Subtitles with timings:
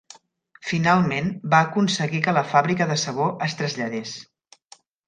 [0.69, 4.21] Finalment va aconseguir que la fàbrica de sabó es traslladés.